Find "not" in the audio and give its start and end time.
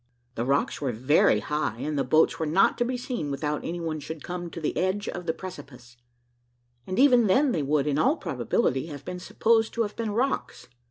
2.47-2.75